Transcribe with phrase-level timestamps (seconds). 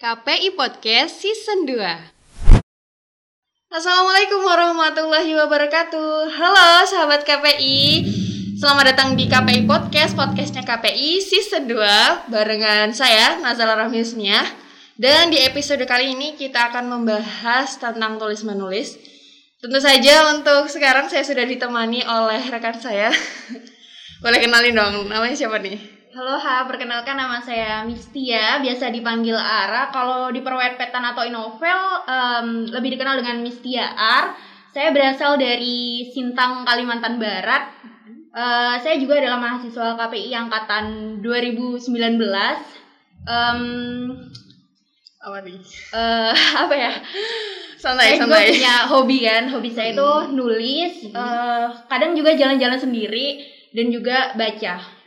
[0.00, 1.76] KPI Podcast Season 2
[3.68, 6.24] Assalamualaikum warahmatullahi wabarakatuh.
[6.40, 8.08] Halo sahabat KPI
[8.56, 14.40] Selamat datang di KPI Podcast Podcastnya KPI Season 2 Barengan saya Nazala Rahmisnya
[14.96, 18.96] Dan di episode kali ini kita akan membahas tentang tulis menulis
[19.60, 23.12] Tentu saja untuk sekarang saya sudah ditemani oleh rekan saya.
[24.24, 25.99] Boleh kenalin dong, namanya siapa nih?
[26.10, 29.94] Halo Ha, perkenalkan nama saya Mistia, biasa dipanggil Ara.
[29.94, 34.34] Kalau di perwetpetan atau inovel um, lebih dikenal dengan Mistia Ar.
[34.74, 37.70] Saya berasal dari Sintang, Kalimantan Barat.
[38.34, 40.84] Uh, saya juga adalah mahasiswa KPI angkatan
[41.22, 41.78] 2019.
[43.30, 43.62] Um,
[45.22, 45.62] apa nih?
[45.94, 46.34] Uh,
[46.66, 46.92] apa ya?
[47.78, 48.50] Santai, saya santai.
[48.50, 49.44] juga punya hobi kan.
[49.46, 50.34] Hobi saya itu hmm.
[50.34, 50.92] nulis.
[51.14, 54.98] Uh, kadang juga jalan-jalan sendiri dan juga baca.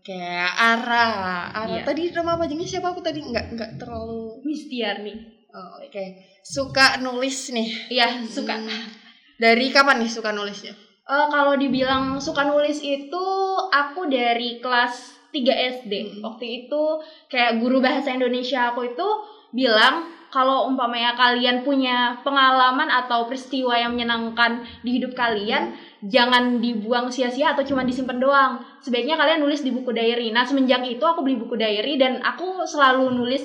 [0.00, 0.16] Oke,
[0.56, 1.52] Ara.
[1.52, 1.84] Ara Iya.
[1.84, 4.40] tadi nama apa jenis siapa aku tadi nggak nggak terlalu.
[4.48, 5.44] Mistiar nih.
[5.52, 7.92] Oh, Oke, suka nulis nih.
[7.92, 8.56] Iya, suka.
[8.56, 8.88] Hmm.
[9.36, 10.72] Dari kapan nih suka nulisnya?
[11.04, 13.24] Eh, kalau dibilang suka nulis itu
[13.68, 15.92] aku dari kelas 3 SD.
[15.92, 16.32] Hmm.
[16.32, 16.82] Waktu itu
[17.28, 19.08] kayak guru bahasa Indonesia aku itu
[19.52, 25.74] bilang kalau umpamanya kalian punya pengalaman atau peristiwa yang menyenangkan di hidup kalian,
[26.06, 28.52] jangan dibuang sia-sia atau cuma disimpan doang.
[28.80, 30.30] Sebaiknya kalian nulis di buku diary.
[30.30, 33.42] Nah, semenjak itu aku beli buku diary dan aku selalu nulis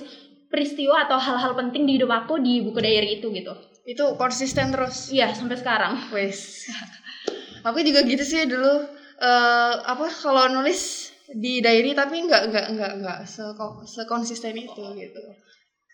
[0.48, 3.52] peristiwa atau hal-hal penting di hidup aku di buku diary itu gitu.
[3.84, 5.10] Itu konsisten terus.
[5.10, 5.94] Iya, sampai sekarang.
[6.14, 6.70] Wes.
[7.66, 8.86] aku juga gitu sih dulu.
[9.16, 15.24] eh apa kalau nulis di diary tapi nggak nggak nggak nggak seko- sekonsisten itu gitu.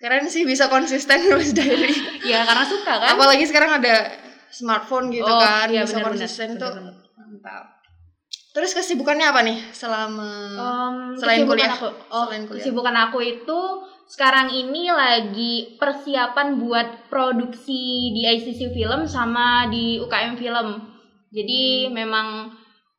[0.01, 1.93] Keren sih bisa konsisten nulis diary.
[2.25, 3.13] Ya, karena suka kan.
[3.13, 4.09] Apalagi sekarang ada
[4.49, 6.73] smartphone gitu Oh, kan, iya, bisa benar-benar, konsisten tuh.
[6.73, 6.95] benar-benar.
[7.15, 7.65] Mantap.
[8.51, 11.71] Terus kesibukannya apa nih selama Um, Selain kuliah.
[11.71, 12.59] Aku, oh, Selain kuliah.
[12.59, 13.59] Kesibukan aku itu
[14.11, 20.67] sekarang ini lagi persiapan buat produksi di ICC Film sama di UKM Film.
[21.31, 21.95] Jadi Hmm.
[21.95, 22.27] memang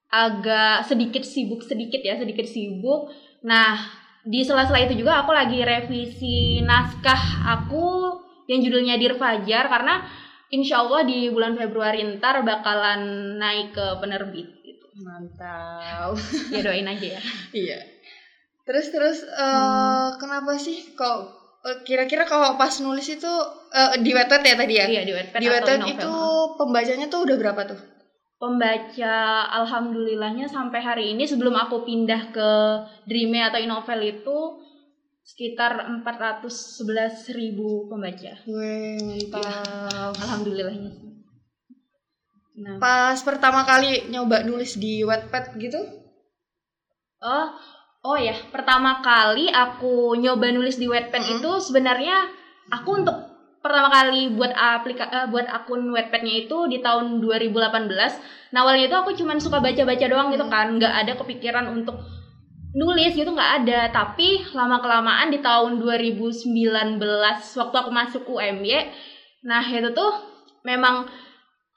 [0.08, 3.12] agak sedikit sibuk sedikit ya, sedikit sibuk.
[3.44, 3.76] Nah,
[4.22, 8.14] di sela-sela itu juga aku lagi revisi naskah aku
[8.46, 10.02] yang judulnya Dir Fajar karena
[10.48, 13.00] insya Allah di bulan Februari ntar bakalan
[13.36, 14.86] naik ke penerbit gitu.
[15.00, 16.14] mantap.
[16.52, 17.20] Ya doain aja ya.
[17.64, 17.78] iya.
[18.62, 20.14] Terus terus eh Hmm.
[20.20, 21.16] kenapa sih kok
[21.64, 23.32] eh, kira-kira kalau pas nulis itu
[23.72, 24.86] eh, di Wattpad ya tadi ya?
[24.86, 25.90] Iya di Wattpad di novel.
[25.98, 26.12] itu
[26.60, 27.80] pembacanya tuh udah berapa tuh?
[28.42, 32.50] Pembaca alhamdulillahnya sampai hari ini sebelum aku pindah ke
[33.06, 34.38] Dreame atau Inovel itu
[35.22, 38.42] sekitar 411 ribu pembaca.
[38.50, 40.18] Weh, mantap.
[40.18, 41.10] Alhamdulillahnya sih.
[42.58, 45.78] Nah, Pas pertama kali nyoba nulis di Wattpad gitu?
[47.22, 47.46] oh,
[48.02, 51.34] oh ya, pertama kali aku nyoba nulis di Wattpad Mm-mm.
[51.38, 52.26] itu sebenarnya
[52.74, 53.31] aku untuk
[53.62, 58.18] pertama kali buat aplika eh, buat akun Wattpad-nya itu di tahun 2018.
[58.52, 60.52] Nah, awalnya itu aku cuman suka baca-baca doang gitu Hmm.
[60.52, 61.96] kan, nggak ada kepikiran untuk
[62.74, 63.80] nulis gitu nggak ada.
[63.88, 66.98] Tapi lama kelamaan di tahun 2019
[67.56, 68.90] waktu aku masuk UMY,
[69.46, 70.12] nah itu tuh
[70.66, 71.06] memang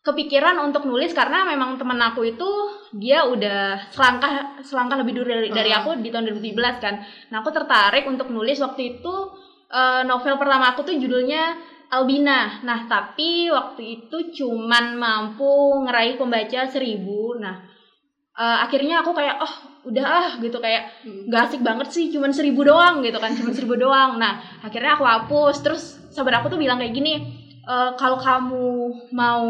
[0.05, 2.45] kepikiran untuk nulis karena memang temen aku itu
[2.93, 5.79] dia udah selangkah selangkah lebih dulu dari, dari Hmm.
[5.81, 7.01] aku di tahun 2017 kan.
[7.33, 9.13] Nah, aku tertarik untuk nulis waktu itu
[9.65, 11.57] eh, novel pertama aku tuh judulnya
[11.95, 12.59] Albina.
[12.61, 15.47] Nah, tapi waktu itu cuman mampu
[15.81, 17.35] ngeraih pembaca seribu.
[17.35, 17.55] Nah,
[18.33, 19.53] eh, akhirnya aku kayak oh
[19.85, 20.89] udah ah gitu kayak
[21.25, 25.05] gak asik banget sih cuman seribu doang gitu kan cuman seribu doang nah akhirnya aku
[25.05, 27.21] hapus terus sahabat aku tuh bilang kayak gini
[27.61, 28.65] "E, kalau kamu
[29.13, 29.45] mau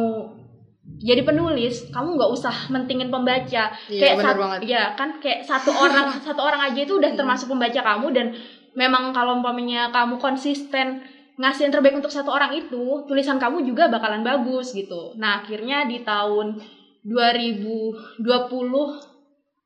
[0.98, 4.60] jadi penulis kamu nggak usah mentingin pembaca Iya, kayak bener sat- banget.
[4.68, 7.18] ya kan kayak satu orang satu orang aja itu udah Hmm.
[7.18, 8.28] termasuk pembaca kamu dan
[8.76, 11.00] memang kalau umpamanya kamu konsisten
[11.36, 15.84] ngasih yang terbaik untuk satu orang itu tulisan kamu juga bakalan bagus gitu nah akhirnya
[15.84, 16.60] di tahun
[17.06, 18.24] 2020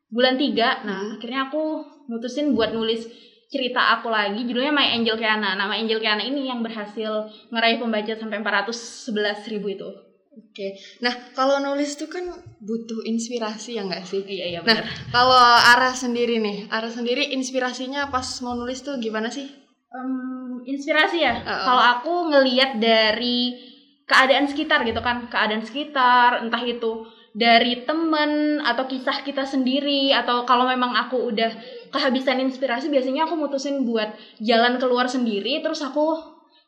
[0.10, 1.16] bulan 3 nah Hmm.
[1.16, 1.64] akhirnya aku
[2.08, 3.06] mutusin buat nulis
[3.50, 7.10] cerita aku lagi judulnya My Angel Kiana nama Angel Kiana ini yang berhasil
[7.50, 9.90] ngeraih pembaca sampai 411 ribu itu
[10.30, 10.72] Oke.
[11.04, 12.24] Nah, kalau nulis tuh kan
[12.64, 14.24] butuh inspirasi ya nggak sih?
[14.24, 18.96] iya iya Nah, benar kalau arah sendiri nih, arah sendiri inspirasinya pas mau nulis tuh
[19.04, 19.52] gimana sih?
[19.92, 20.39] Em,
[20.70, 21.64] inspirasi ya Uh-uh.
[21.66, 23.58] kalau aku ngeliat dari
[24.06, 30.44] keadaan sekitar gitu kan keadaan sekitar entah itu dari temen atau kisah kita sendiri atau
[30.44, 31.54] kalau memang aku udah
[31.90, 36.18] kehabisan inspirasi biasanya aku mutusin buat jalan keluar sendiri terus aku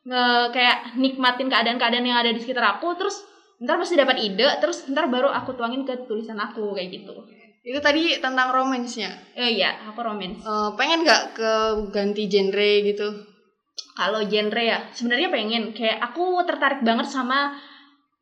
[0.01, 3.21] nge kayak nikmatin keadaan-keadaan yang ada di sekitar aku terus
[3.57, 7.13] ntar pasti dapat ide terus ntar baru aku tuangin ke tulisan aku kayak gitu
[7.62, 9.13] Itu tadi tentang romansnya.
[9.36, 11.51] eh iya aku romance Eh, pengen nggak ke
[11.89, 13.07] ganti genre gitu?
[14.01, 17.53] Kalau genre ya sebenarnya pengen kayak aku tertarik banget sama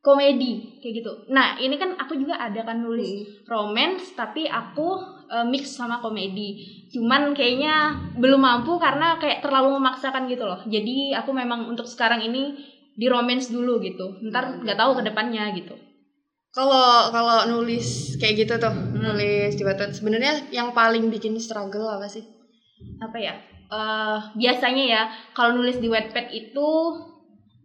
[0.04, 1.12] komedi kayak gitu.
[1.31, 3.48] Nah ini kan aku juga ada kan nulis Hmm.
[3.48, 5.00] romance tapi aku
[5.31, 6.84] uh, mix sama komedi.
[6.92, 10.60] Cuman kayaknya belum mampu karena kayak terlalu memaksakan gitu loh.
[10.68, 12.60] Jadi aku memang untuk sekarang ini
[13.00, 14.20] di romance dulu gitu.
[14.28, 15.80] Ntar nggak tahu ke depannya gitu.
[16.52, 19.00] Kalau kalau nulis kayak gitu tuh, Hmm.
[19.00, 19.64] nulis di
[19.96, 22.26] sebenarnya yang paling bikin struggle apa sih?
[23.00, 23.36] Apa ya?
[23.69, 25.01] Eh biasanya ya
[25.31, 26.69] kalau nulis di Wattpad itu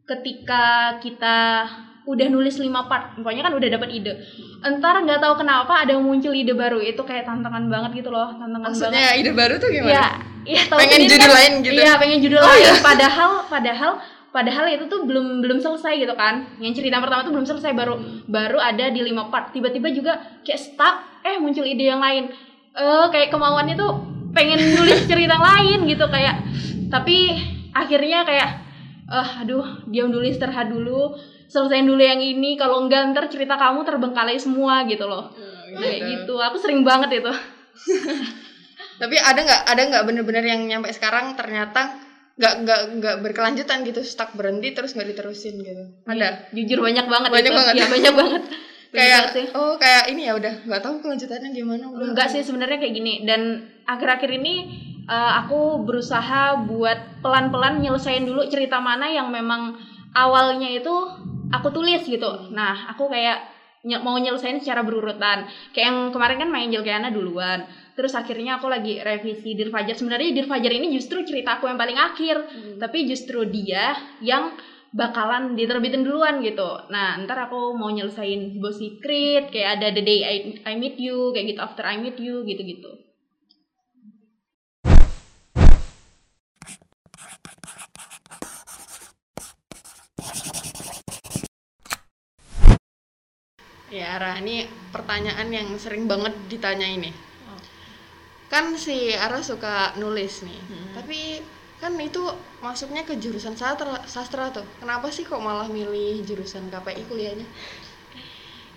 [0.05, 1.65] ketika kita
[2.05, 4.13] udah nulis 5 part, pokoknya kan udah dapat ide.
[4.61, 8.61] Entar nggak tahu kenapa ada muncul ide baru itu kayak tantangan banget gitu loh, tantangan
[8.69, 8.77] banget.
[8.77, 9.89] Maksudnya ide baru tuh gimana?
[9.89, 10.07] Iya,
[10.45, 11.37] iya Pengen judul kan?
[11.41, 11.81] lain gitu?
[11.81, 12.61] Iya, pengen judul Oh, lain.
[12.61, 12.73] iya.
[12.85, 13.93] Padahal padahal
[14.29, 16.45] padahal itu tuh belum belum selesai gitu kan.
[16.61, 17.97] Yang cerita pertama tuh belum selesai baru
[18.29, 19.57] baru ada di lima part.
[19.57, 22.29] Tiba-tiba juga kayak stuck, eh muncul ide yang lain.
[22.77, 23.93] Eh kayak kemauannya tuh
[24.35, 26.43] pengen nulis cerita lain gitu kayak
[26.89, 27.33] tapi
[27.71, 28.49] akhirnya kayak
[29.07, 31.15] eh aduh diam dulu istirahat dulu
[31.47, 35.31] selesaiin dulu yang ini kalau enggak ntar cerita kamu terbengkalai semua gitu loh
[35.65, 37.33] Hmm, kayak gitu aku sering banget itu
[38.95, 41.99] Tapi ada nggak ada nggak bener-bener yang nyampe sekarang ternyata
[42.35, 45.85] nggak nggak nggak berkelanjutan gitu, stuck berhenti terus nggak diterusin gitu?
[46.05, 46.51] Ada.
[46.51, 47.55] jujur banyak banget Banyak itu.
[47.57, 47.75] banget.
[47.75, 48.43] Iya, banyak banget
[48.95, 49.47] Kayak sih.
[49.59, 52.07] oh kayak ini ya udah nggak tahu kelanjutannya gimana udah.
[52.15, 53.15] enggak sih sebenarnya kayak gini.
[53.27, 54.55] Dan akhir-akhir ini
[55.05, 59.75] eh, aku berusaha buat pelan-pelan nyelesain dulu cerita mana yang memang
[60.15, 60.95] awalnya itu
[61.51, 62.55] aku tulis gitu.
[62.55, 63.51] Nah aku kayak
[63.85, 65.45] nye- mau nyelesain secara berurutan.
[65.75, 67.67] Kayak yang kemarin kan main Angel Kiana duluan.
[67.95, 71.79] Terus akhirnya aku lagi revisi Dir Fajar sebenarnya Dir Fajar ini justru cerita aku yang
[71.79, 72.37] paling akhir.
[72.47, 72.79] Hmm.
[72.83, 74.55] tapi justru dia yang
[74.95, 76.87] bakalan diterbitin duluan gitu.
[76.87, 81.35] Nah, ntar aku mau nyelesain Bo Secret, kayak ada The Day I, I Meet You,
[81.35, 83.03] kayak gitu After I Meet You, gitu-gitu.
[93.91, 97.15] Ya, Ara, ini pertanyaan yang sering banget ditanya ini.
[97.51, 97.59] Oh.
[98.51, 100.87] Kan si Ara suka nulis nih, Hmm.
[100.99, 101.39] tapi
[101.83, 102.23] kan itu
[102.65, 104.65] masuknya ke jurusan sastra, sastra tuh.
[104.81, 107.47] Kenapa sih kok malah milih jurusan KPI kuliahnya?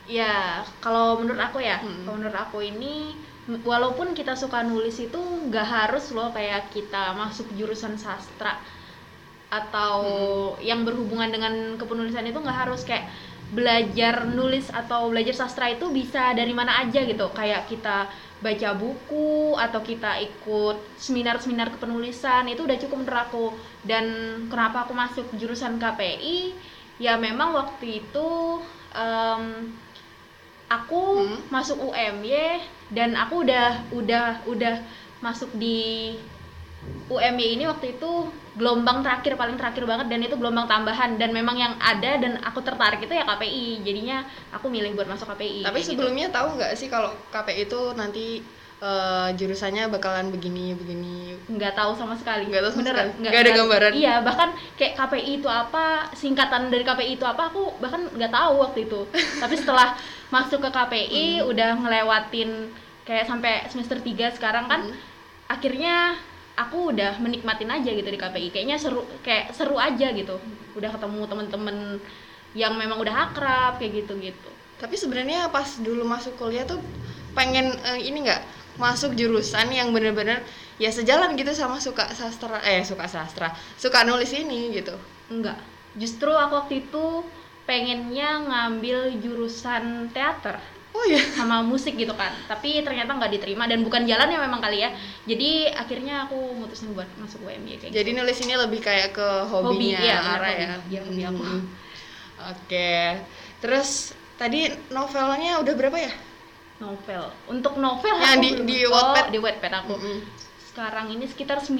[0.07, 2.07] Ya, kalau menurut aku ya, Hmm.
[2.07, 3.11] kalau menurut aku ini
[3.63, 8.59] walaupun kita suka nulis itu nggak harus loh kayak kita masuk jurusan sastra
[9.47, 9.95] atau
[10.59, 13.07] yang berhubungan dengan kepenulisan itu nggak harus kayak
[13.55, 19.57] belajar nulis atau belajar sastra itu bisa dari mana aja gitu kayak kita baca buku
[19.57, 23.45] atau kita ikut seminar-seminar kepenulisan itu udah cukup menurut aku
[23.81, 24.05] dan
[24.51, 26.53] kenapa aku masuk jurusan KPI
[27.01, 28.29] ya memang waktu itu
[28.93, 29.43] em,
[30.69, 31.39] aku Hmm.
[31.49, 32.59] masuk UMY
[32.93, 34.75] dan aku udah udah udah
[35.23, 36.13] masuk di
[37.07, 38.11] UMY ini waktu itu
[38.53, 42.59] gelombang terakhir paling terakhir banget dan itu gelombang tambahan dan memang yang ada dan aku
[42.59, 45.93] tertarik itu ya KPI jadinya aku milih buat masuk KPI Tapi gitu.
[45.93, 48.25] sebelumnya tahu nggak sih kalau KPI itu nanti
[48.77, 51.37] eh, jurusannya bakalan begini begini?
[51.47, 53.09] nggak tahu sama sekali Nggak tahu sama sekali?
[53.21, 53.91] Nggak ada gambaran?
[53.93, 58.53] iya bahkan kayak KPI itu apa singkatan dari KPI itu apa aku bahkan nggak tahu
[58.59, 58.99] waktu itu
[59.41, 59.95] tapi setelah
[60.27, 61.49] masuk ke KPI Hmm.
[61.49, 62.49] udah ngelewatin
[63.01, 64.95] kayak sampai semester 3 sekarang kan Hmm.
[65.47, 66.19] akhirnya
[66.57, 70.41] aku udah menikmatin aja gitu di KPI kayaknya seru kayak seru aja gitu.
[70.73, 71.77] Udah ketemu temen-temen
[72.57, 74.49] yang memang udah akrab kayak gitu gitu
[74.81, 76.81] Tapi sebenarnya pas dulu masuk kuliah tuh
[77.37, 78.41] pengen eh, ini nggak
[78.81, 80.41] masuk jurusan yang bener-bener
[80.77, 84.93] ya sejalan gitu sama suka sastra eh suka sastra suka nulis ini gitu.
[85.33, 85.57] enggak.
[85.97, 87.25] Justru aku waktu itu
[87.65, 90.61] pengennya ngambil jurusan teater
[90.97, 91.21] Oh ya.
[91.37, 94.89] sama musik gitu kan tapi ternyata nggak diterima dan bukan jalan yang memang kali ya
[95.23, 99.93] jadi akhirnya aku mutusin buat masuk UMY kayak Jadi nulis ini lebih kayak ke Hobi,
[99.93, 100.57] hobinya iya, Ara hobi.
[100.57, 100.67] ya.
[100.89, 101.43] Iya, hobi aku.
[101.43, 101.61] Hmm.
[102.49, 102.93] Oke.
[103.57, 103.89] Terus
[104.35, 106.09] tadi novelnya udah berapa ya?
[106.09, 106.25] gitu.
[106.77, 109.25] novel untuk novel Yang di- di oh, Wattpad?
[109.29, 110.17] di Wattpad aku Mm-mm.
[110.67, 111.73] sekarang ini sekitar 9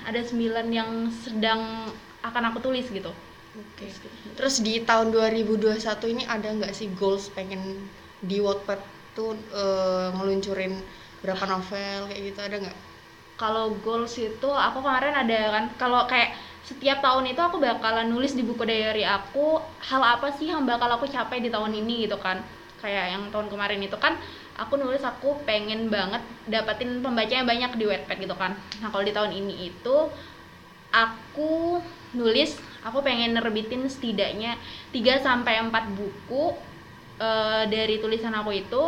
[0.00, 0.30] ada 9
[0.70, 1.90] yang sedang
[2.22, 3.10] akan aku tulis gitu
[3.54, 3.86] Oke.
[4.34, 5.78] Terus di tahun 2021
[6.08, 7.86] ini ada nggak sih goals pengen
[8.24, 8.80] di Wattpad
[9.14, 10.74] tuh eh, ngeluncurin
[11.24, 12.78] berapa novel kayak gitu ada nggak?
[13.34, 18.32] kalau goals itu aku kemarin ada kan kalau kayak setiap tahun itu aku bakalan nulis
[18.32, 22.16] di buku diary aku hal apa sih yang bakal aku capai di tahun ini gitu
[22.22, 22.40] kan
[22.78, 24.16] kayak yang tahun kemarin itu kan
[24.54, 29.02] aku nulis aku pengen banget dapetin pembaca yang banyak di Wattpad gitu kan nah kalau
[29.02, 29.96] di tahun ini itu
[30.94, 31.82] aku
[32.14, 32.54] nulis
[32.86, 34.54] aku pengen nerbitin setidaknya
[34.94, 36.54] 3 sampai 4 buku
[37.18, 38.82] eh, dari tulisan aku itu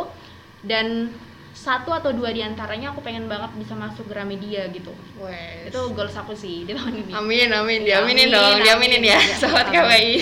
[0.63, 1.11] dan
[1.57, 5.73] satu atau dua di antaranya aku pengen banget bisa masuk Gramedia gitu Wes.
[5.73, 8.63] itu goals aku sih di tahun ini Amin, amin, Ya, diaminin amin, dong, amin.
[8.63, 9.73] diaminin ya, Ya, amin.
[9.73, 10.13] KPI.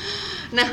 [0.56, 0.68] nah,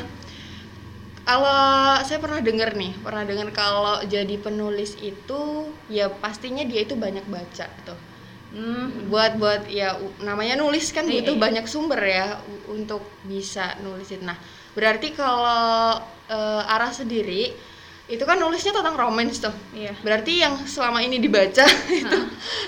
[1.24, 1.58] kalau
[2.04, 7.24] saya pernah dengar nih, pernah dengar kalau jadi penulis itu ya pastinya dia itu banyak
[7.26, 7.96] baca tuh.
[8.54, 11.42] Hmm, Buat buat ya namanya nulis kan Iya, butuh iya.
[11.42, 12.38] banyak sumber ya
[12.70, 14.22] untuk bisa nulisin.
[14.22, 14.36] Nah,
[14.76, 17.52] berarti kalau eh, arah sendiri
[18.04, 19.54] itu kan nulisnya tentang romance tuh.
[19.72, 22.18] iya Berarti yang selama ini dibaca itu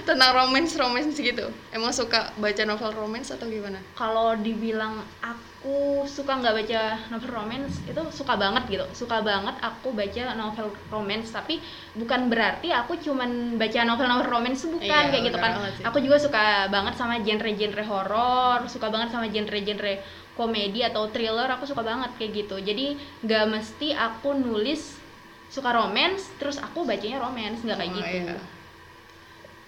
[0.03, 1.45] tentang romance romance gitu.
[1.69, 3.77] Emang suka baca novel romance atau gimana?
[3.93, 6.81] kalau dibilang aku suka nggak baca
[7.13, 11.59] novel romance itu suka banget gitu suka banget aku baca novel romance tapi
[11.93, 15.53] bukan berarti aku cuman baca novel-novel romance bukan Iya, kayak gitu kan
[15.85, 20.01] aku juga suka banget sama genre-genre horor suka banget sama genre-genre
[20.37, 22.57] komedi atau thriller aku suka banget kayak gitu.
[22.61, 25.01] Jadi nggak mesti aku nulis
[25.49, 28.17] suka romance terus aku bacanya romance nggak kayak Oh, gitu.
[28.29, 28.37] iya.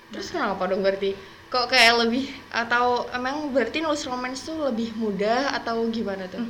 [0.08, 0.80] Terus kenapa dong?
[0.80, 1.12] Berarti?
[1.48, 6.44] Kok kayak lebih atau emang berarti nulis romance tuh lebih mudah atau gimana tuh?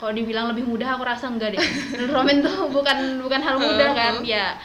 [0.00, 1.60] kalau dibilang lebih mudah aku rasa enggak deh.
[2.08, 4.14] Romen tuh bukan bukan hal mudah kan?
[4.24, 4.56] Ya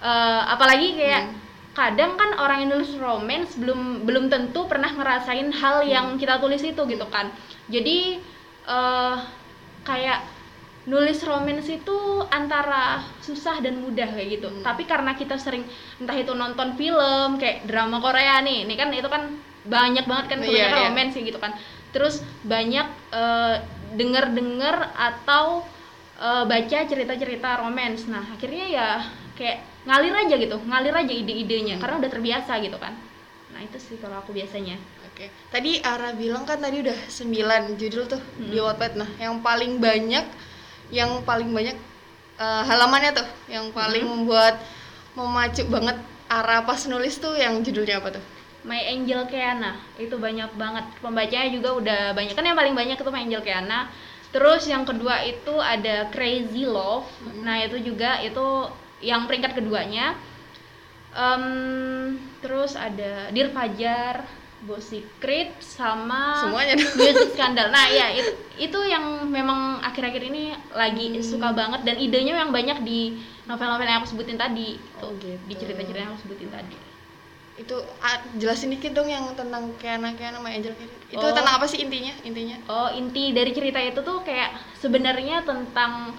[0.00, 1.28] Eh, apalagi kayak
[1.76, 6.64] kadang kan orang yang nulis romance belum belum tentu pernah ngerasain hal yang kita tulis
[6.64, 7.28] itu gitu kan.
[7.68, 8.16] Jadi
[8.70, 9.16] eh
[9.82, 10.20] kayak
[10.88, 11.98] nulis romance itu
[12.32, 14.48] antara susah dan mudah kayak gitu.
[14.64, 15.66] Tapi karena kita sering
[16.00, 18.64] entah itu nonton film kayak drama Korea nih.
[18.64, 19.28] Ini kan itu kan
[19.60, 20.88] banyak banget kan iya.
[20.88, 21.52] romance kayak gitu kan.
[21.92, 23.56] Terus banyak eh,
[23.94, 25.66] denger-denger atau
[26.16, 28.08] eh, baca cerita-cerita romance.
[28.08, 28.88] Nah akhirnya ya
[29.36, 30.56] kayak ngalir aja gitu.
[30.64, 32.96] Ngalir aja ide-idenya karena udah terbiasa gitu kan.
[33.52, 34.80] Nah itu sih kalau aku biasanya
[35.20, 35.28] Oke.
[35.52, 38.96] Tadi Ara bilang kan tadi udah 9 judul tuh di Wattpad.
[38.96, 40.24] Nah, yang paling banyak
[40.88, 41.76] yang paling banyak
[42.40, 44.56] eh, halamannya tuh yang paling membuat
[45.12, 48.24] memacu banget Ara pas nulis tuh yang judulnya apa tuh?
[48.64, 50.88] My Angel Keana itu banyak banget.
[51.04, 52.32] Pembacanya juga udah banyak.
[52.32, 53.92] Kan yang paling banyak itu My Angel Keana
[54.32, 57.04] terus yang kedua itu ada Crazy Love.
[57.44, 58.72] Nah itu juga itu
[59.04, 60.16] yang peringkat keduanya.
[61.12, 61.44] Em,
[62.40, 66.76] terus ada Dear Fajar Ghost Secret sama Semuanya.
[67.00, 72.36] Music Scandal nah ya itu itu yang memang akhir-akhir ini lagi suka banget dan idenya
[72.36, 73.16] yang banyak di
[73.48, 75.40] novel-novel yang aku sebutin tadi Oh, gitu.
[75.48, 76.76] di cerita-cerita yang aku sebutin tadi
[77.56, 80.92] Itu ah, jelasin dikit dong yang tentang Kiana Kiana sama Angel Kiana.
[81.12, 81.28] Itu Oh.
[81.28, 82.12] tentang apa sih intinya?
[82.24, 82.56] Intinya?
[82.64, 86.16] Oh, inti dari cerita itu tuh kayak sebenarnya tentang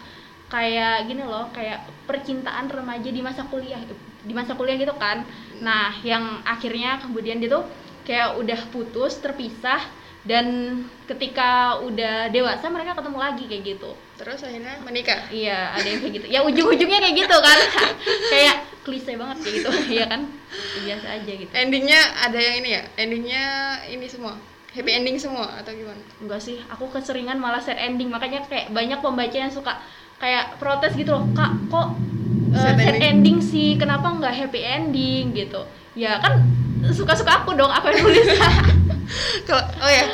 [0.53, 3.81] kayak gini loh, kayak percintaan remaja di masa kuliah,
[4.21, 5.25] di masa kuliah gitu kan.
[5.63, 7.65] Nah, yang akhirnya kemudian dia tuh
[8.07, 9.81] kayak udah putus, terpisah
[10.21, 10.77] dan
[11.09, 13.91] ketika udah dewasa mereka ketemu lagi kayak gitu.
[14.21, 15.25] Terus akhirnya menikah.
[15.33, 16.25] Iya, ada yang kayak gitu.
[16.29, 17.59] Ya ujung-ujungnya kayak gitu kan.
[18.33, 18.55] kayak
[18.85, 20.21] klise banget kayak gitu, iya kan?
[20.85, 21.51] Biasa aja gitu.
[21.57, 22.83] Endingnya ada yang ini ya?
[23.01, 23.43] Endingnya
[23.89, 24.37] ini semua
[24.71, 25.99] happy ending semua atau gimana?
[26.23, 28.07] Enggak sih, aku keseringan malah sad ending.
[28.13, 29.81] Makanya kayak banyak pembaca yang suka
[30.21, 31.25] kayak protes gitu loh.
[31.33, 31.97] Kak, kok
[32.53, 33.37] uh, Sad sad, ending." ending.
[33.41, 33.75] sih?
[33.75, 35.65] Kenapa nggak happy ending gitu?
[35.97, 38.27] Ya kan suka-suka aku dong, aku yang nulis.
[39.47, 40.05] Kalau oh ya.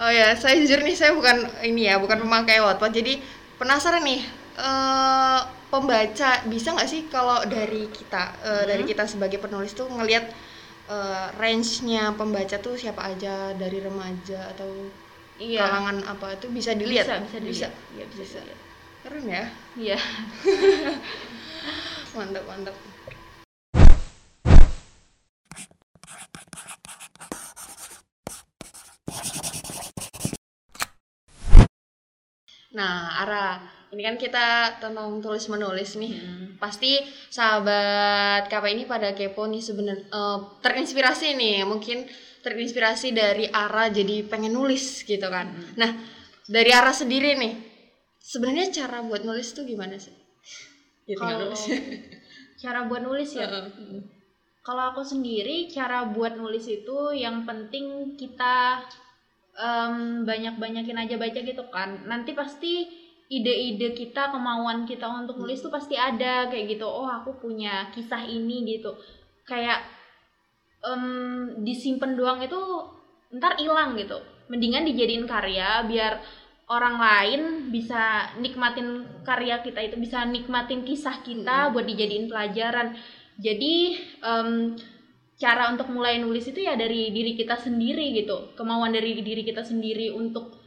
[0.00, 2.92] Oh ya, saya jujur nih saya bukan ini ya, bukan pemakai Wattpad.
[2.96, 3.20] Jadi
[3.60, 4.20] penasaran nih
[4.60, 5.40] eh
[5.70, 10.26] pembaca bisa nggak sih kalau dari kita eh, dari kita sebagai penulis tuh ngelihat
[10.90, 14.68] eh, range-nya pembaca tuh siapa aja dari remaja atau
[15.40, 15.64] Iya.
[15.64, 17.08] kalangan apa itu bisa dilihat?
[17.08, 17.72] Bisa, bisa dilihat.
[17.96, 18.38] Iya, bisa, Bisa.
[18.44, 18.60] dilihat.
[19.00, 19.44] Keren ya.
[19.80, 19.98] Iya.
[22.20, 22.76] Mantap, mantap.
[32.70, 33.58] Nah, Ara,
[33.90, 36.12] ini kan kita tentang tulis menulis nih.
[36.62, 37.02] Pasti
[37.32, 42.06] sahabat KP ini pada kepo nih sebenarnya eh, terinspirasi nih, mungkin
[42.46, 45.50] terinspirasi dari Ara jadi pengen nulis gitu kan.
[45.74, 45.90] Nah,
[46.46, 47.52] dari Ara sendiri nih,
[48.22, 50.14] sebenarnya cara buat nulis tuh gimana sih?
[51.10, 51.62] Ya, Kalau nulis.
[52.62, 53.48] cara buat nulis ya.
[53.50, 53.66] Heeh.
[53.74, 54.19] Hmm.
[54.60, 58.84] Kalau aku sendiri cara buat nulis itu yang penting kita
[59.56, 62.04] em, banyak-banyakin aja baca gitu kan.
[62.04, 62.84] Nanti pasti
[63.30, 66.84] ide-ide kita, kemauan kita untuk nulis tuh pasti ada kayak gitu.
[66.84, 68.92] Oh, aku punya kisah ini gitu.
[69.48, 69.80] Kayak
[70.84, 71.04] em,
[71.64, 72.60] disimpan doang itu
[73.32, 74.20] ntar hilang gitu.
[74.52, 76.20] Mendingan dijadiin karya biar
[76.70, 77.42] orang lain
[77.74, 82.94] bisa nikmatin karya kita itu bisa nikmatin kisah kita buat dijadiin pelajaran
[83.40, 83.74] jadi
[84.20, 84.76] em,
[85.40, 88.52] cara untuk mulai nulis itu ya dari diri kita sendiri gitu.
[88.54, 90.60] Kemauan dari diri kita sendiri untuk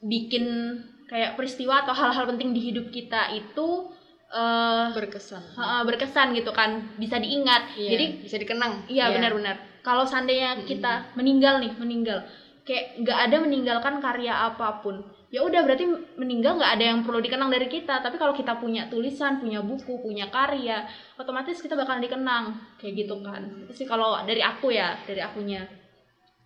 [0.00, 3.92] bikin kayak peristiwa atau hal-hal penting di hidup kita itu
[4.26, 5.54] eh berkesan.
[5.54, 6.96] uh, berkesan gitu kan.
[6.96, 7.76] Bisa diingat.
[7.76, 8.88] Iya, jadi bisa dikenang.
[8.88, 9.84] Iya benar-benar.
[9.84, 12.26] Kalau seandainya kita meninggal nih meninggal.
[12.66, 15.84] Kayak nggak ada meninggalkan karya apa pun ya udah berarti
[16.16, 19.98] meninggal nggak ada yang perlu dikenang dari kita tapi kalau kita punya tulisan punya buku
[19.98, 20.86] punya karya
[21.18, 25.66] otomatis kita bakal dikenang kayak gitu kan itu sih kalau dari aku ya dari akunya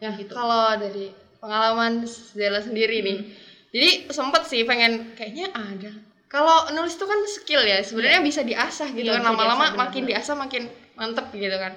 [0.00, 0.32] Ya, Gitu.
[0.32, 3.20] kalau dari pengalaman Zela sendiri nih.
[3.20, 3.28] Hmm.
[3.68, 5.92] Jadi sempet sih pengen kayaknya ada.
[6.25, 9.37] Kalau nulis itu kan skill ya, sebenarnya bisa diasah gitu Iya, kan.
[9.37, 11.76] Lama-lama makin diasah makin mantep gitu kan.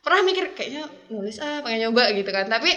[0.00, 2.48] Pernah mikir kayaknya nulis ah pengen nyoba gitu kan.
[2.48, 2.70] Tapi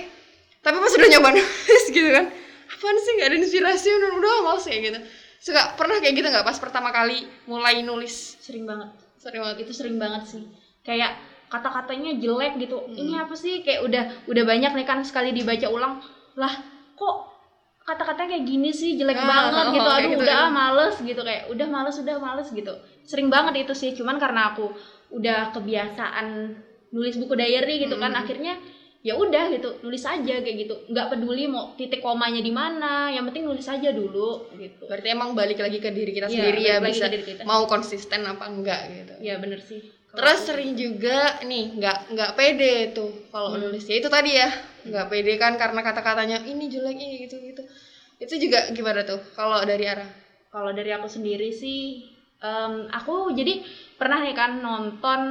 [0.60, 2.26] tapi pas udah nyoba nulis gitu kan.
[2.74, 5.00] Apaan sih nggak ada inspirasi udah udah males kayak gitu.
[5.40, 8.40] Suka pernah kayak gitu nggak pas pertama kali mulai nulis?
[8.40, 8.90] sering banget.
[9.18, 9.58] Sering banget.
[9.62, 10.44] itu sering banget sih.
[10.82, 11.16] Kayak
[11.48, 12.82] kata-katanya jelek gitu.
[12.90, 13.62] Ini apa sih?
[13.62, 16.02] Kayak udah udah banyak nih kan sekali dibaca ulang.
[16.34, 16.54] Lah
[16.94, 17.16] kok
[17.84, 18.96] kata-katanya kayak gini sih?
[18.96, 20.48] Jelek Ah, banget oh, gitu aduh gitu udah ya.
[20.48, 21.22] ah, males gitu.
[21.22, 22.74] Kayak udah males udah males gitu.
[23.04, 24.72] Sering banget itu sih cuman karena aku
[25.14, 26.58] udah kebiasaan
[26.90, 28.58] nulis buku diary gitu kan akhirnya
[29.04, 33.28] ya udah gitu nulis aja kayak gitu nggak peduli mau titik komanya di mana yang
[33.28, 36.76] penting nulis aja dulu gitu Berarti emang balik lagi ke diri kita Iya, sendiri ya
[36.80, 37.44] bisa kita.
[37.44, 39.14] mau konsisten apa enggak gitu.
[39.20, 39.84] ya bener sih
[40.14, 43.66] Terus sering juga nih nggak nggak pede tuh kalau Hmm.
[43.66, 44.46] nulis ya itu tadi ya
[44.86, 47.66] nggak pede kan karena kata-katanya ini jelek ini gitu gitu.
[48.22, 50.06] Itu juga gimana tuh kalau dari arah?
[50.48, 52.06] Kalau dari aku sendiri sih,
[52.38, 53.66] em, aku jadi
[53.98, 55.22] pernah nih kan nonton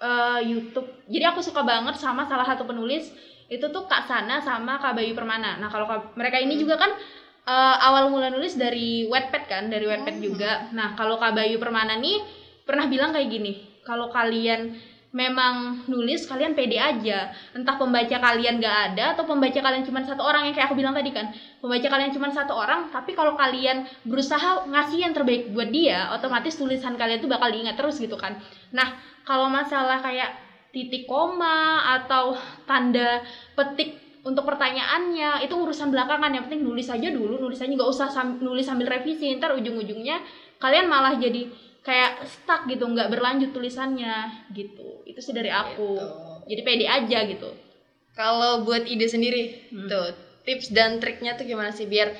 [0.00, 0.88] eh, YouTube.
[1.06, 3.08] Jadi aku suka banget sama salah satu penulis
[3.46, 5.56] itu tuh Kak Sana sama Kak Bayu Permana.
[5.56, 5.86] Nah kalau
[6.18, 6.90] mereka ini juga kan
[7.46, 10.68] eh, awal mula nulis dari Wattpad kan, dari Wattpad juga.
[10.74, 12.20] Nah kalau Kak Bayu Permana nih
[12.66, 14.74] pernah bilang kayak gini, kalau kalian
[15.16, 20.20] memang nulis kalian pede aja entah pembaca kalian gak ada atau pembaca kalian cuma satu
[20.20, 23.88] orang yang kayak aku bilang tadi kan pembaca kalian cuma satu orang tapi kalau kalian
[24.04, 28.36] berusaha ngasih yang terbaik buat dia otomatis tulisan kalian tuh bakal diingat terus gitu kan
[28.76, 28.92] nah
[29.26, 30.30] kalau masalah kayak
[30.70, 33.26] titik koma atau tanda
[33.58, 36.30] petik untuk pertanyaannya itu urusan belakangan.
[36.30, 37.70] Yang penting nulis aja dulu nulis aja.
[37.70, 39.34] Nggak usah sam- nulis sambil revisi.
[39.34, 40.22] Ntar ujung-ujungnya
[40.62, 41.46] kalian malah jadi
[41.82, 45.02] kayak stuck gitu nggak berlanjut tulisannya gitu.
[45.06, 45.98] Itu sih dari aku.
[45.98, 46.14] Gitu.
[46.46, 47.50] jadi pede aja gitu.
[48.14, 49.90] Kalau buat ide sendiri Hmm.
[49.90, 50.14] tuh
[50.46, 51.90] tips dan triknya tuh gimana sih?
[51.90, 52.14] Biar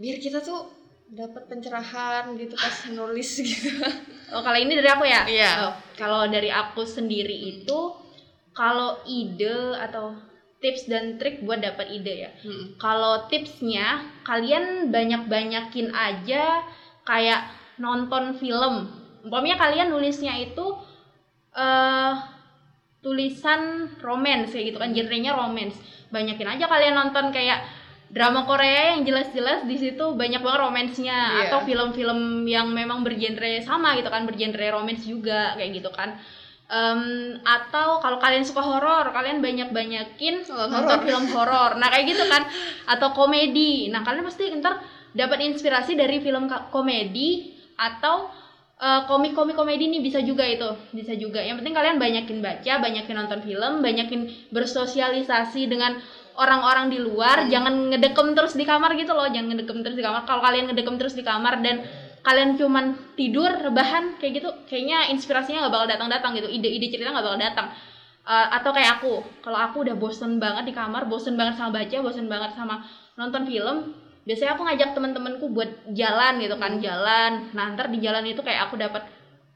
[0.00, 0.75] biar kita tuh
[1.06, 3.70] dapat pencerahan gitu pas nulis gitu.
[4.34, 5.50] oh kalau ini dari aku ya Iya.
[5.70, 7.78] Oh, kalau dari aku sendiri itu
[8.50, 10.16] kalau ide atau
[10.58, 12.74] tips dan trik buat dapat ide ya Hmm.
[12.76, 16.64] kalau tipsnya kalian banyak-banyakin aja
[17.06, 17.40] kayak
[17.76, 18.88] nonton film
[19.22, 20.66] umpamanya kalian nulisnya itu
[21.54, 22.14] eh
[22.98, 25.78] tulisan romance kayak gitu kan genrenya romance
[26.10, 27.62] banyakin aja kalian nonton kayak
[28.06, 31.42] drama Korea yang jelas-jelas di situ banyak banget romansnya Iya.
[31.50, 36.14] atau film-film yang memang bergenre sama gitu kan bergenre romance juga kayak gitu kan.
[36.66, 41.78] Em, atau kalau kalian suka horor kalian banyak-banyakin nonton film horor.
[41.78, 42.42] Nah kayak gitu kan.
[42.90, 43.86] Atau komedi.
[43.90, 44.82] Nah kalian pasti ntar
[45.14, 48.30] dapat inspirasi dari film komedi atau
[48.76, 51.38] eh, komik-komik komedi nih bisa juga itu bisa juga.
[51.42, 55.96] Yang penting kalian banyakin baca banyakin nonton film banyakin bersosialisasi dengan
[56.36, 60.22] orang-orang di luar jangan ngedekem terus di kamar gitu loh jangan ngedekem terus di kamar.
[60.28, 61.82] Kalau kalian ngedekem terus di kamar dan
[62.22, 66.48] kalian cuman tidur rebahan kayak gitu kayaknya inspirasinya nggak bakal datang-datang gitu.
[66.52, 67.66] Ide-ide cerita nggak bakal datang.
[68.26, 71.96] Eh, atau kayak aku kalau aku udah bosen banget di kamar bosen banget sama baca
[72.02, 72.82] bosen banget sama
[73.14, 73.94] nonton film
[74.26, 77.54] biasanya aku ngajak teman-temanku buat jalan gitu kan jalan.
[77.54, 79.06] Nah ntar di jalan itu kayak aku dapat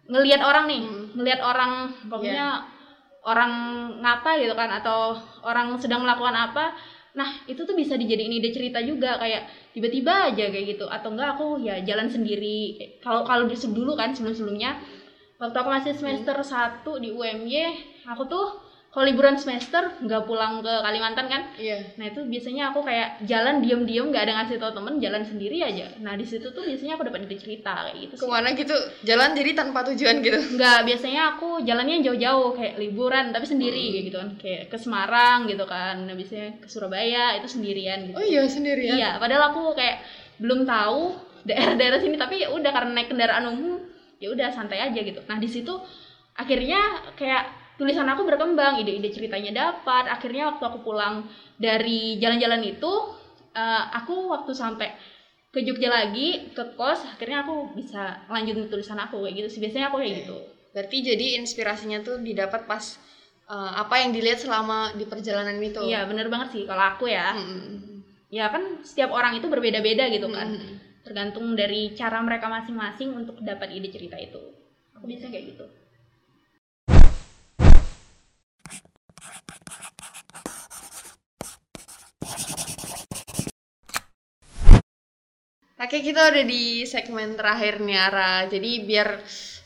[0.07, 0.83] ngelihat orang nih
[1.19, 2.63] ngelihat orang pokoknya
[3.25, 3.53] orang
[4.01, 6.73] ngapa gitu kan atau orang sedang melakukan apa
[7.11, 10.87] nah itu tuh bisa dijadiin ide cerita juga kayak tiba-tiba aja kayak gitu.
[10.87, 12.79] Atau enggak aku ya jalan sendiri.
[13.03, 14.79] Kalau kalau dulu kan sebelum-sebelumnya
[15.41, 17.55] waktu aku masih semester 1 di UMY
[18.05, 18.47] aku tuh
[18.91, 21.95] kalau liburan semester nggak pulang ke Kalimantan kan Iya.
[21.95, 25.95] nah itu biasanya aku kayak jalan diem-diem nggak ada ngasih tau temen jalan sendiri aja
[25.99, 28.75] nah di situ tuh biasanya aku dapat ide cerita kayak gitu sih Ke mana gitu
[29.03, 30.39] jalan jadi tanpa tujuan gitu.
[30.51, 33.93] Enggak, biasanya aku jalannya jauh-jauh kayak liburan tapi sendiri Hmm.
[33.93, 34.31] kayak gitu kan.
[34.37, 35.95] Kayak ke Semarang gitu kan.
[36.03, 38.17] Nah, biasanya ke Surabaya itu sendirian gitu.
[38.17, 38.97] Oh iya sendirian.
[38.97, 40.03] Iya, padahal aku kayak
[40.37, 43.79] belum tahu daerah-daerah sini tapi ya udah karena naik kendaraan umum
[44.19, 45.23] ya udah santai aja gitu.
[45.25, 45.79] Nah, di situ
[46.35, 46.81] akhirnya
[47.15, 50.05] kayak tulisan aku berkembang, ide-ide ceritanya dapat.
[50.13, 51.25] Akhirnya waktu aku pulang
[51.57, 52.93] dari jalan-jalan itu
[53.57, 54.93] eh, aku waktu sampai
[55.51, 59.91] ke Jogja lagi ke kos akhirnya aku bisa lanjutin tulisan aku kayak gitu sih biasanya
[59.91, 60.37] aku kayak gitu
[60.71, 62.95] Berarti jadi inspirasinya tuh didapat pas
[63.51, 65.83] uh, apa yang dilihat selama di perjalanan itu.
[65.83, 68.07] Iya bener banget sih kalau aku ya Mm-mm.
[68.31, 71.03] ya kan setiap orang itu berbeda-beda gitu kan Mm-mm.
[71.03, 74.39] tergantung dari cara mereka masing-masing untuk dapat ide cerita itu
[74.95, 75.65] aku biasanya kayak gitu
[85.81, 88.45] Oke, kita udah di segmen terakhir nih Ara.
[88.53, 89.17] Jadi biar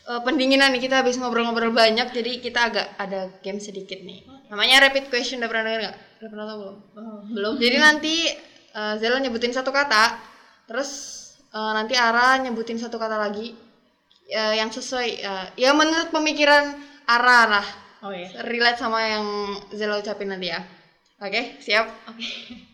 [0.07, 4.22] uh, pendinginan nih kita habis ngobrol-ngobrol banyak, jadi kita agak ada game sedikit nih.
[4.46, 5.42] Namanya rapid question.
[5.42, 5.96] Udah pernah denger nggak?
[6.22, 6.77] Udah pernah tahu belum?
[6.94, 8.14] oh, belum Jadi nanti
[8.79, 10.22] uh, Zela nyebutin satu kata,
[10.70, 10.90] terus
[11.50, 13.50] uh, nanti Ara nyebutin satu kata lagi
[14.31, 16.79] uh, yang sesuai, uh, ya menurut pemikiran
[17.11, 17.66] Ara lah,
[18.07, 19.27] oh ya relate sama yang
[19.74, 20.62] Zela ucapin nanti ya.
[21.18, 21.90] Oke, siap?
[22.07, 22.70] oke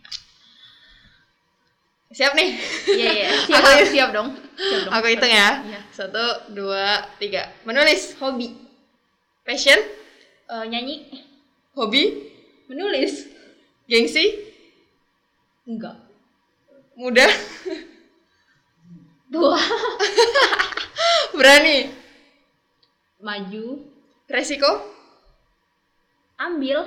[2.11, 2.49] Siap nih.
[2.91, 3.29] iya iya.
[3.47, 4.29] Siap Aku- siap dong.
[4.59, 4.93] Siap dong.
[4.93, 5.63] Aku hitung ya.
[5.63, 5.81] Iya.
[5.91, 7.51] Satu, dua, tiga.
[7.63, 8.19] Menulis.
[8.19, 8.51] hobi.
[9.43, 9.79] Passion,
[10.47, 11.07] Eh, nyanyi.
[11.73, 12.27] Hobi,
[12.67, 13.31] menulis.
[13.87, 14.27] Gengsi,
[15.63, 15.95] enggak.
[16.95, 17.27] Muda,
[19.27, 19.55] dua.
[21.35, 21.91] Berani,
[23.19, 23.87] maju.
[24.27, 24.71] Resiko,
[26.37, 26.87] ambil.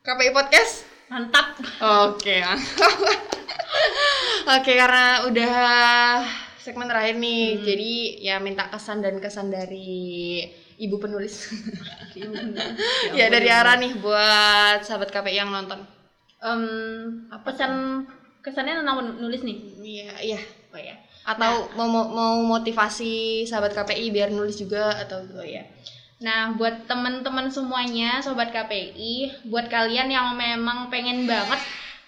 [0.00, 0.85] KPI podcast.
[1.06, 1.46] Mantap
[1.78, 2.60] Oke, mantap.
[4.56, 5.54] Oke, karena udah
[6.58, 7.92] segmen terakhir nih, jadi
[8.22, 10.42] ya minta kesan dan kesan dari
[10.78, 11.50] ibu penulis.
[13.18, 15.82] ya dari Ara nih buat sahabat KPI yang nonton.
[16.42, 16.62] Em,
[17.42, 18.04] pesan
[18.44, 20.40] kesannya tentang nulis nih Iya, iya.
[20.70, 20.94] oh ya
[21.26, 25.66] Atau mau, mau mau motivasi sahabat KPI biar nulis juga atau Oh ya.
[26.16, 31.60] Nah, buat teman-teman semuanya, sobat KPI, buat kalian yang memang pengen banget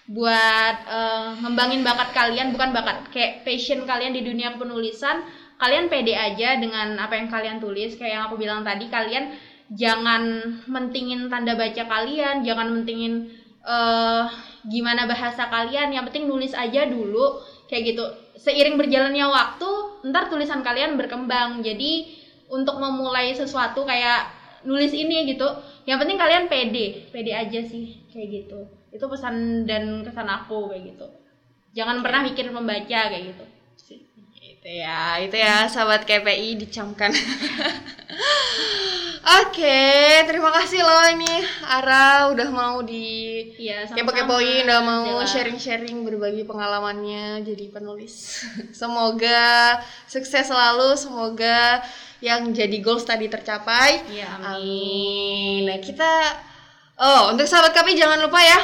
[0.09, 5.21] buat eh, ngembangin bakat kalian, bukan bakat, kayak passion kalian di dunia penulisan,
[5.61, 7.93] kalian pede aja dengan apa yang kalian tulis.
[8.01, 9.37] Kayak yang aku bilang tadi, kalian
[9.69, 10.21] jangan
[10.65, 14.25] mentingin tanda baca kalian, jangan mentingin eh
[14.65, 18.03] gimana bahasa kalian, yang penting nulis aja dulu kayak gitu.
[18.41, 19.69] Seiring berjalannya waktu,
[20.09, 21.61] ntar tulisan kalian berkembang.
[21.61, 22.18] Jadi
[22.49, 24.29] untuk memulai sesuatu kayak
[24.65, 25.47] nulis ini gitu.
[25.87, 28.59] Yang penting kalian pede pede aja sih kayak gitu.
[28.89, 31.07] Itu pesan dan kesan aku kayak gitu.
[31.77, 33.45] Jangan pernah mikir membaca kayak gitu.
[34.59, 37.15] Itu ya itu ya sahabat KPI dicamkan
[39.23, 39.81] oke
[40.27, 41.35] terima kasih loh ini
[41.67, 43.43] Ara udah mau di
[43.85, 43.95] sama-sama.
[43.99, 48.43] kepo-kepoin udah mau sharing-sharing berbagi pengalamannya jadi penulis
[48.79, 51.83] semoga sukses selalu semoga
[52.19, 55.71] yang jadi goals tadi tercapai iya Amin.
[55.71, 56.11] Nah, kita
[56.99, 58.59] Oh, untuk sahabat KPI jangan lupa ya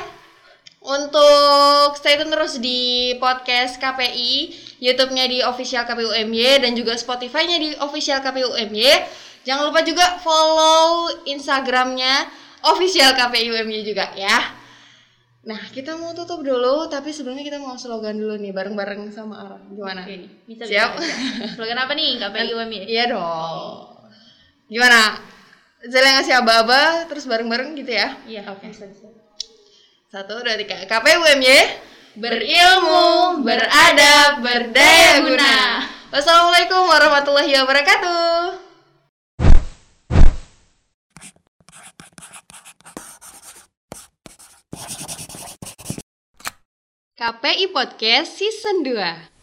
[0.85, 7.57] untuk stay tune terus di podcast KPI, YouTube-nya di official KPU MY dan juga Spotify-nya
[7.57, 8.85] di official KPU MY.
[9.45, 12.25] Jangan lupa juga follow Instagram-nya
[12.65, 14.57] official KPU MY juga ya.
[15.45, 19.61] Nah, kita mau tutup dulu, tapi sebelumnya kita mau slogan dulu nih bareng-bareng sama Ara.
[19.69, 20.01] Gimana?
[20.01, 20.97] Oke, bisa Siap?
[20.97, 21.13] bisa,
[21.53, 23.93] slogan apa nih KPI UM ya Iya dong.
[24.65, 25.21] Gimana?
[25.85, 28.17] Zela ngasih aba-aba terus bareng-bareng gitu ya?
[28.25, 28.73] iya Oke.
[28.73, 29.05] bisa bisa
[30.09, 30.81] Satu, dua, tiga.
[30.89, 31.45] KPUMY
[32.17, 35.85] berilmu, beradab, berdaya guna.
[36.09, 38.64] Wassalamualaikum warahmatullahi wabarakatuh.
[47.15, 49.34] KPI Podcast Season 2